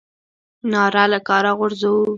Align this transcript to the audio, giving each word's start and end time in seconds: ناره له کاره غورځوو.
ناره 0.71 1.03
له 1.11 1.19
کاره 1.27 1.51
غورځوو. 1.57 2.03